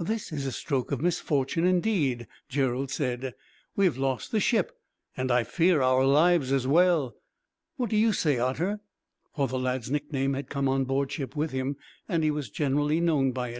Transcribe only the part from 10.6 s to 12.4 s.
on board ship with him, and he